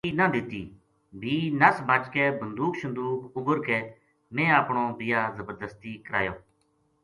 بیٹکی 0.03 0.13
نہ 0.19 0.27
دِتی 0.33 0.63
بھی 1.19 1.35
نس 1.59 1.77
بھج 1.87 2.03
کے 2.13 2.23
بندوق 2.39 2.73
شندوق 2.79 3.19
اُگر 3.37 3.57
کے 3.67 3.77
میں 4.35 4.49
اپنو 4.61 4.83
بیاہ 4.97 5.25
زبردستی 5.37 5.93
کرایو 6.05 6.35